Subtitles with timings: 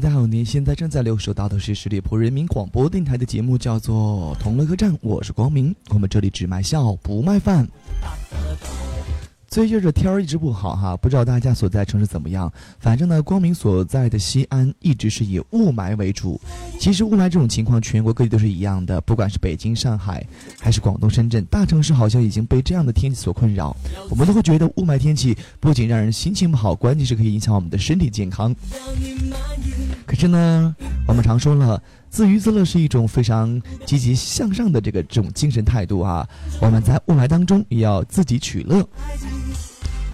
[0.00, 7.66] 大家好，您现在正在留守到的是十里铺人民广播电台的节目，叫做《同乐客栈》，我是光明，我们这里只卖笑不卖饭。
[9.48, 12.52] 最近这天儿一直不好哈，不知道大家所在城市怎么样。
[12.78, 16.40] 反正呢，光明所在的西安一直是以雾霾为主。
[16.78, 20.24] 其实雾霾这种情况，全国各地都是一样的，不管是北京、上海，
[20.60, 23.74] 还是广东、深圳，大城市好像已经被这样的天气所困扰。
[24.10, 28.54] 我们都会觉得雾霾天气不仅让人心情不好，关键是可以影响我们的身体健康。
[30.08, 30.74] 可是呢，
[31.06, 31.80] 我们常说了。
[32.08, 36.26] 自娱自乐是一种非常积极向上的这个这种精神态度啊！
[36.58, 38.82] 我们在雾霾当中也要自己取乐。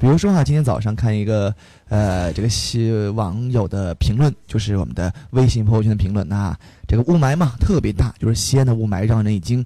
[0.01, 1.55] 比如说啊，今天早上看一个
[1.89, 6.59] 呃这个网友的评论，就是我们的微信朋友圈的评论啊，
[6.89, 9.65] 这个雾霾嘛特别大，就是西安的雾霾让人已经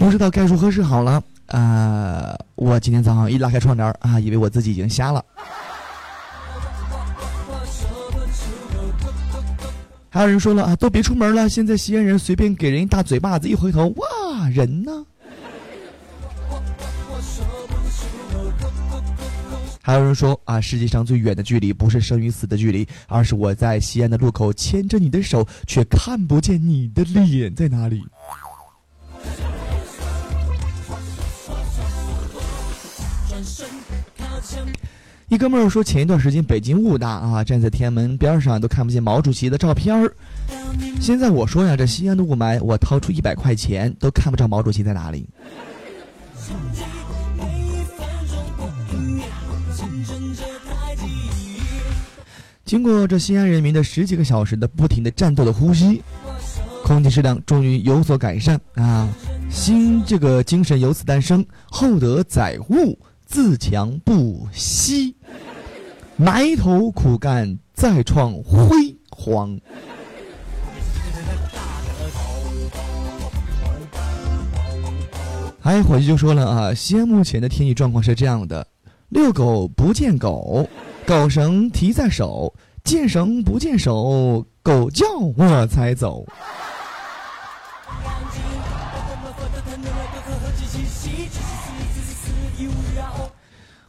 [0.00, 2.36] 不知道该如何是好了啊！
[2.56, 5.24] 我今天早上一拉开窗帘啊，以为我自己已经瞎了。
[10.16, 11.46] 还有人说了啊，都别出门了。
[11.46, 15.04] 现在西安人随便给人一大嘴巴子，一回头，哇，人呢？
[19.82, 28.02] 还有人说啊，世界上最远的距离不是生与死的距离，而是我在西安的路口牵着你的手，却看不见你的脸在哪里。
[35.28, 40.14] 一哥们儿说，前一段时间北京雾大啊，站在天安门边上都看不见毛主席的照片儿。
[41.00, 45.28] 现在我说呀，这西安的雾霾，我掏出一百块钱都看不着毛主席在哪里。
[52.64, 56.00] 经过这西安人民的十几个小时的不停的战斗的呼吸，
[56.84, 59.08] 空气质量终于有所改善啊，
[59.50, 62.96] 新这个精神由此诞生，厚德载物。
[63.26, 65.16] 自强不息，
[66.16, 69.60] 埋头苦干，再创辉煌。
[75.62, 78.64] 哎，伙计就说了啊，西安目前的天气状况是这样的：
[79.08, 80.68] 遛狗不见狗，
[81.04, 82.54] 狗绳提在手；
[82.84, 85.04] 见绳不见手，狗叫
[85.36, 86.24] 我才走。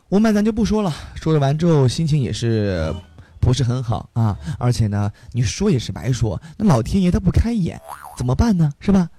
[0.09, 2.93] 雾霾咱就不说了，说了完之后心情也是
[3.41, 7.79] 不是很好啊，而且呢，你说也是白说，那老天爷他不开眼，
[8.17, 8.71] 怎么办呢？
[8.79, 9.09] 是吧？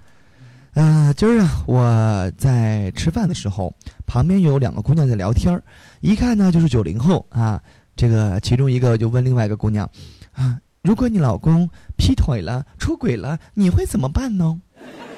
[0.73, 3.73] 呃，今儿啊，我在吃饭的时候，
[4.07, 5.63] 旁边有两个姑娘在聊天儿
[6.01, 7.61] 一看呢就是九零后啊。
[7.95, 9.89] 这个其中一个就问另外一个姑娘
[10.31, 14.59] 啊，如果你老公劈腿了、出轨了，你会怎么办呢？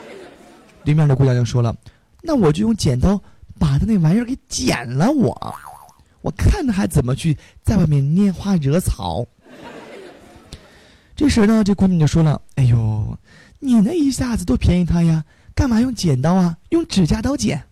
[0.84, 1.76] 对面的姑娘就说了，
[2.24, 3.22] 那我就用剪刀。
[3.61, 5.55] 把他那玩意儿给剪了，我，
[6.23, 9.23] 我看他还怎么去在外面拈花惹草。
[11.16, 13.16] 这时呢，这姑娘就说了：“哎呦，
[13.59, 15.23] 你那一下子多便宜他呀，
[15.53, 16.57] 干嘛用剪刀啊？
[16.69, 17.63] 用指甲刀剪。”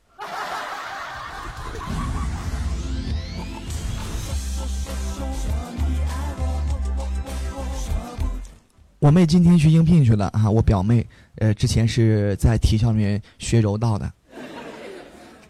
[8.99, 11.03] 我妹今天去应聘去了啊，我表妹，
[11.37, 14.13] 呃，之前是在体校里面学柔道的。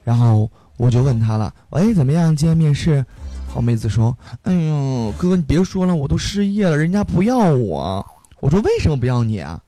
[0.09, 2.35] 然后我就问他了，喂，怎么样？
[2.35, 3.05] 今天面试？
[3.47, 8.03] 好妹子说，哎呦，哥哥你别说了，我都失业了，人家不要我。
[8.39, 9.61] 我说为什么不要你啊？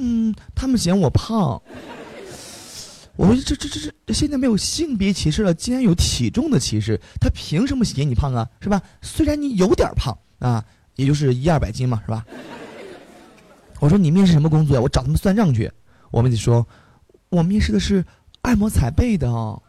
[0.00, 1.62] 嗯，他们嫌我胖。
[3.14, 8.44] 我说这这这这现在没有性别歧视了，竟然有体重的歧视，他凭什么嫌你胖啊？
[8.58, 8.82] 是吧？
[9.00, 10.64] 虽然你有点胖啊，
[10.96, 12.26] 也就是一二百斤嘛，是吧？
[13.78, 14.82] 我说你面试什么工作呀？
[14.82, 15.70] 我找他们算账去。
[16.10, 16.66] 我妹子说，
[17.28, 18.04] 我面试的是。
[18.46, 19.60] 按摩踩背的哦。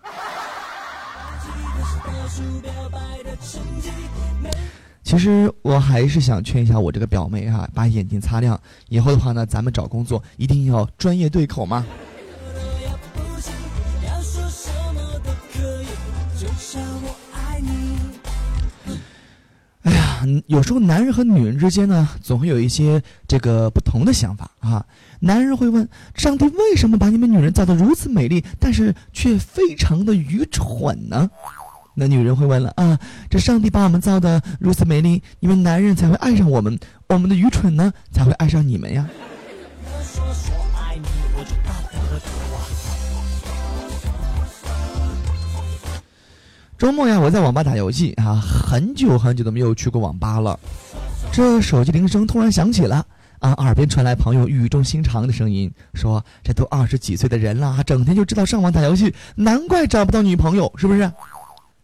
[5.01, 8.59] 其实我还是想劝一下我这个表妹哈，把眼睛擦亮。
[8.89, 11.83] 以后的话呢，咱们找工作一定要专业对口嘛。
[20.47, 24.85] 有时候男人和女人之间呢，总会有一些这个不同的想法啊。
[25.19, 31.29] 男人会问：上帝为什么把你们女人造得如此美丽，但是却非常的愚蠢呢？
[31.95, 32.99] 那女人会问了：啊，
[33.29, 36.77] 这上帝把我们造得如此美丽，你们男人才会爱上我们，
[37.09, 39.09] 我们的愚蠢呢才会爱上你们呀？
[46.77, 50.59] 周末呀，我在网吧打游戏啊，很久很久都没有去过网吧了。
[51.31, 53.05] 这手机铃声突然响起了。
[53.39, 53.51] 啊！
[53.59, 61.11] 耳边传来朋友语重心长的声音，说：“这都二十几岁的人了，整天就知道上网打游戏，难怪找不到女朋友，是不是？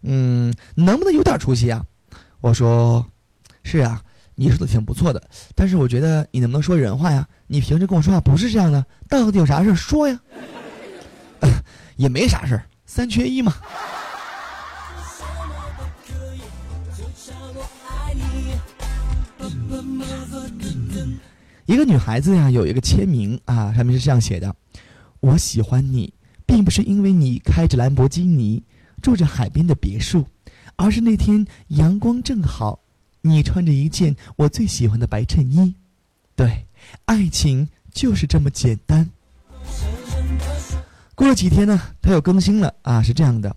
[0.01, 1.85] 嗯，能不能有点出息啊？”
[2.41, 3.05] 我说
[3.61, 4.01] ：“是啊，
[4.33, 5.21] 你说的挺不错的，
[5.53, 7.23] 但是我觉得你能不能说人话呀？
[7.45, 10.19] 你平时跟我说话不是这样的，到底有啥事说呀？
[11.97, 13.53] 也没啥事，三缺一嘛。
[21.65, 24.53] 一个女孩子呀，有一个签名啊，上面是这样写的
[25.21, 26.13] ：“我喜欢你，
[26.45, 28.61] 并不是因为你开着兰博基尼，
[29.01, 30.25] 住着海边的别墅，
[30.75, 32.79] 而是那天阳光正好，
[33.21, 35.73] 你穿着一件我最喜欢的白衬衣。
[36.35, 36.65] 对，
[37.05, 39.09] 爱情就是这么简单。”
[41.15, 43.55] 过了几天呢，他又更新了啊，是这样的：“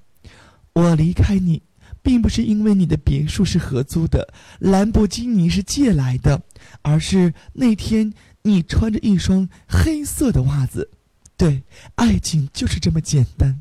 [0.75, 1.61] 我离开你。”
[2.07, 6.41] 并不是因为你的别墅是合租的，兰博基尼是借来的，
[6.83, 8.13] 而是那天
[8.43, 10.93] 你穿着一双黑色的袜子。
[11.37, 11.65] 对，
[11.97, 13.61] 爱情就是这么简单。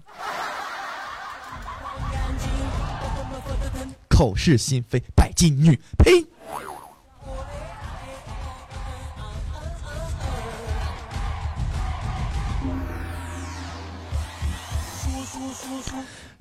[4.07, 6.24] 口是心非，拜金女，呸！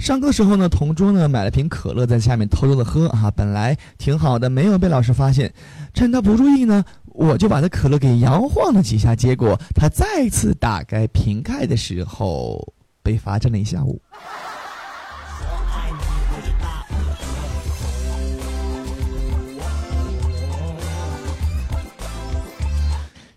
[0.04, 5.50] 上课的时候呢，同桌呢买了瓶可乐，在下面偷偷的喝啊，本来挺好的，没有被老师发现。
[5.94, 13.98] 趁他不注意呢，我就把他可乐给摇晃了几下，结果他再次打开瓶盖的时候，被罚站了一下午。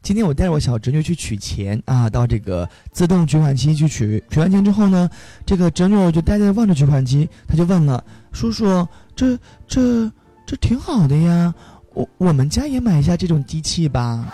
[0.08, 4.24] 今天我带着我小侄女去取钱啊，到这个自动取款机去取。
[4.30, 5.10] 取完钱之后呢，
[5.46, 8.02] 这个侄女就呆呆望着取款机，她就问了
[8.32, 8.88] ：“叔叔，
[9.18, 9.38] 这
[9.68, 10.10] 这
[10.46, 11.54] 这挺好的呀，
[11.94, 14.34] 我我们家也买一下这种机器吧。”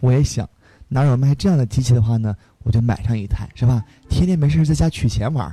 [0.00, 0.46] 我也想，
[0.86, 3.82] 哪有卖这样的机器的话呢，我就买上一台，是吧？
[4.10, 5.50] 天天没事在家取钱玩。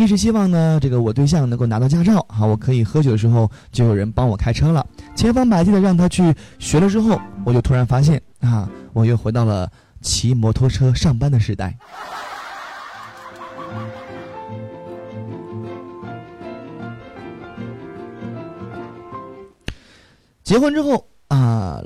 [0.00, 4.84] 一直希望呢，这个我对象能够拿到驾照啊，我可以喝酒的时候就有人帮我开车了。
[5.14, 9.70] 千方百计的让他去学了之后，我就突然发现啊，我又回到了
[10.00, 11.76] 骑摩托车上班的时代。
[20.42, 21.06] 结婚之后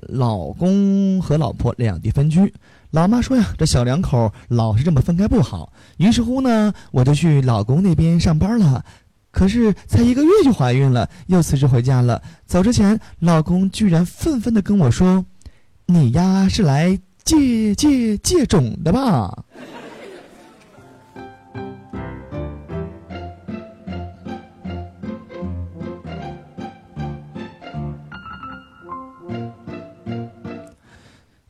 [0.09, 2.53] 老公和老婆两地分居。
[2.91, 5.73] 老妈说呀，这小两口老是这么分开不好。
[5.97, 8.85] 于是乎呢，我就去老公那边上班了。
[9.33, 12.23] 可是才一个月就怀孕了，又辞职回家了。
[12.47, 15.25] 走之前，老公居然愤愤地跟我说
[15.87, 19.45] ：“你呀，是来借借借种的吧？”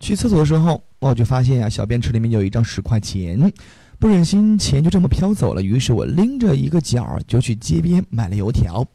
[0.05, 3.51] 去厕所的时候，我就发现呀，小便池里面有一张十块钱，
[3.99, 8.87] 不忍心钱就这么飘走了，于是我拎着一个角就去街边买了油条，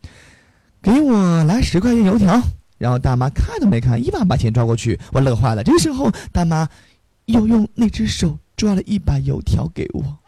[0.83, 2.39] 给我来十块钱油条。
[2.77, 5.63] 然后大妈看都没看，一把把钱抓过去，我乐坏了。
[5.63, 6.69] 这时候大妈
[7.25, 10.18] 又用那只手抓了一把油条给我。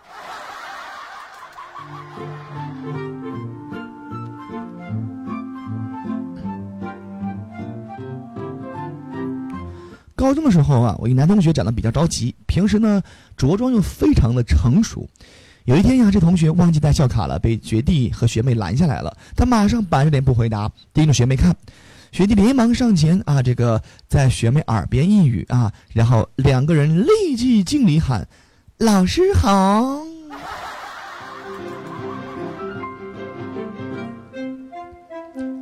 [10.22, 13.02] 高中的时候啊，我一男同学长得比较着急，平时呢
[13.36, 15.10] 着装又非常的成熟。
[15.66, 19.18] 有一天呀，这同学忘记带校卡了，被学弟和学妹拦下来了。
[19.36, 21.56] 他马上板着脸不回答，盯着学妹看。
[22.12, 28.28] 学弟连忙上前啊，这个在学妹耳边一语啊，然后两个人立即敬礼喊
[28.78, 30.04] ：“老师好。”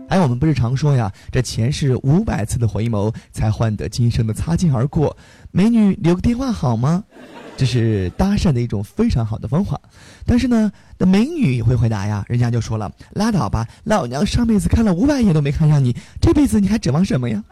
[0.09, 5.15] 哎，我们不是常说呀，这前世五百次的回眸，才换得今生的擦肩而过。
[5.51, 7.03] 美女，留个电话好吗？
[7.55, 9.79] 这是搭讪的一种非常好的方法。
[10.25, 17.43] 但是呢，那美女也会回答呀，人家就说了：“拉倒吧，老娘上辈子看了五百眼都没看上你，这辈子你还指望什么呀？”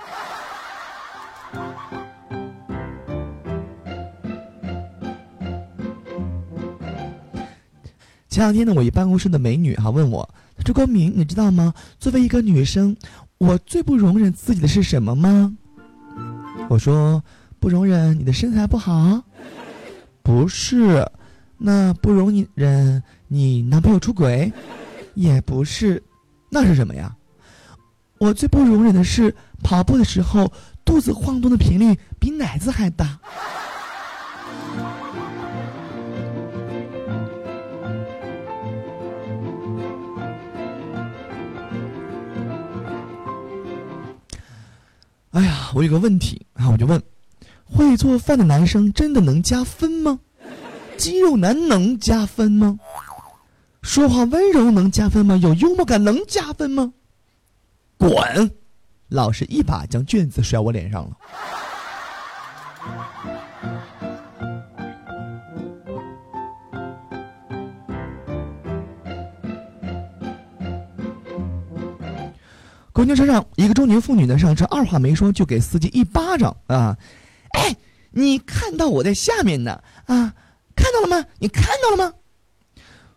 [8.38, 10.30] 前两天呢，我一办公室的美女哈问我。
[10.64, 11.74] 朱光明，你知道吗？
[12.00, 12.96] 作为一个女生，
[13.40, 15.58] 我最不容忍自己的是什么吗？
[16.70, 17.24] 我说
[17.60, 19.24] 不容忍你的身材不好，
[20.22, 21.04] 不是，
[21.58, 24.54] 那不容忍你男朋友出轨，
[25.16, 26.04] 也不是，
[26.52, 27.16] 那是什么呀？
[28.20, 30.54] 我最不容忍的是跑步的时候
[30.86, 33.18] 肚子晃动的频率比奶子还大。
[45.38, 47.00] 哎呀，我有个问题啊，我就问：
[47.64, 50.20] 会做饭的男生真的能加分吗？
[50.98, 52.80] 肌肉男能加分吗？
[53.84, 55.38] 说话温柔能加分吗？
[55.38, 56.92] 有幽默感能加分吗？
[58.00, 58.52] 滚！
[59.10, 61.16] 老师一把将卷子甩我脸上了。
[72.98, 76.98] 公交车上，一个中年妇女呢上车，二话没说就给司机一巴掌啊！
[77.52, 77.76] 哎，
[78.10, 80.34] 你看到我在下面呢啊？
[80.76, 81.24] 看到了吗？
[81.38, 82.16] 你看到了吗？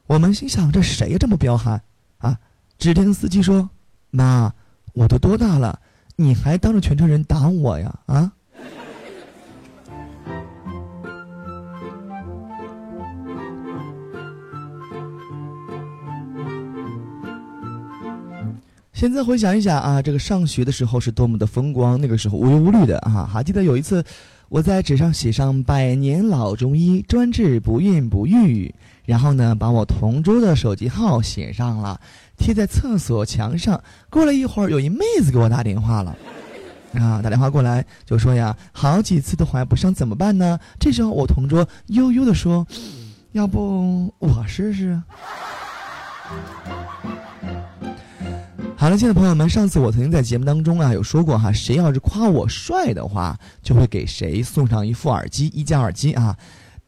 [0.07, 1.83] 我们心想：这谁这么彪悍
[2.19, 2.39] 啊？
[2.77, 3.71] 只听司机说
[4.13, 4.53] ：“妈，
[4.93, 5.81] 我都多大了，
[6.17, 8.01] 你还当着全车人打我呀？
[8.05, 8.33] 啊？”
[19.01, 23.27] 现在回想一想啊，这个上学的时候是多么的风光，那个时候无忧无虑的啊！
[23.33, 24.05] 还记得有一次，
[24.51, 28.75] 我在纸上写上“百年老中医，专治不孕不育”，
[29.07, 31.99] 然后呢，把我同桌的手机号写上了，
[32.37, 33.83] 贴在厕所墙上。
[34.11, 36.15] 过了一会儿，有一妹子给我打电话了，
[36.93, 40.61] 啊，打电话过来就说呀，好几次都怀不上怎么办呢？
[40.79, 42.67] 这时候我同桌悠悠的说
[43.33, 45.01] ：“要不我试试。”
[48.81, 56.35] 好了，亲爱的朋友们，上次我曾经在节目当中啊有说过哈，谁要是夸我帅的话，就会给谁送上一副耳机，一架耳机啊。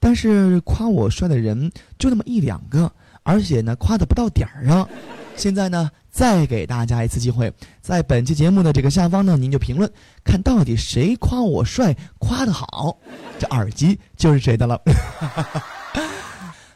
[0.00, 2.90] 但是夸我帅的人就那么一两个，
[3.22, 4.88] 而且呢夸的不到点儿上。
[5.36, 9.92] 现在呢，再给大家一次机会，在本期节目的这个下方呢，您就评论，
[10.24, 12.96] 看到底谁夸我帅，夸的好，
[13.38, 14.80] 这耳机就是谁的了。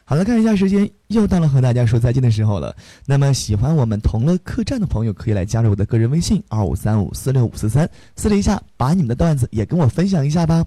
[0.08, 2.76] 好了，看一下时间，又到了和大家说再见的时候了。
[3.06, 10.64] 那么喜欢我们同乐客栈的朋友，可以来加入我的个人微信二五三五四六五四三，私聊一下，把你们的段子也跟我分享一下吧。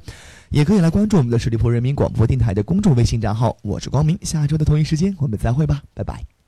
[0.50, 4.20] 也可以来关注我们的十里铺人民广播电台的公众微信账号，我是光明。
[4.24, 6.39] 下周的同一时间，我们再会吧，拜拜。